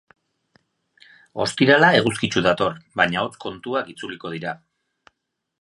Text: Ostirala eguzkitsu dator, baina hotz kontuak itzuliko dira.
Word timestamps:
Ostirala 1.45 1.91
eguzkitsu 1.99 2.43
dator, 2.47 2.81
baina 3.03 3.23
hotz 3.27 3.37
kontuak 3.47 3.95
itzuliko 3.97 4.37
dira. 4.39 4.57